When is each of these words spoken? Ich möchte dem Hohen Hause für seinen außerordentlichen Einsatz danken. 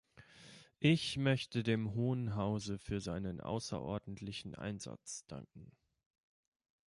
Ich 0.79 1.17
möchte 1.17 1.61
dem 1.61 1.93
Hohen 1.93 2.33
Hause 2.35 2.79
für 2.79 2.99
seinen 2.99 3.39
außerordentlichen 3.39 4.55
Einsatz 4.55 5.27
danken. 5.27 5.71